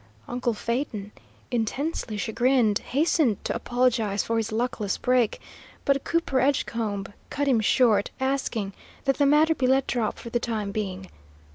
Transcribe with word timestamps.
Uncle 0.27 0.55
Phaeton, 0.55 1.11
intensely 1.51 2.17
chagrined, 2.17 2.79
hastened 2.79 3.37
to 3.45 3.53
apologise 3.53 4.23
for 4.23 4.37
his 4.37 4.51
luckless 4.51 4.97
break, 4.97 5.39
but 5.85 6.03
Cooper 6.03 6.39
Edgecombe 6.39 7.13
cut 7.29 7.47
him 7.47 7.59
short, 7.59 8.09
asking 8.19 8.73
that 9.05 9.17
the 9.17 9.27
matter 9.27 9.53
be 9.53 9.67
let 9.67 9.85
drop 9.85 10.17
for 10.17 10.31
the 10.31 10.39
time 10.39 10.71
being. 10.71 11.07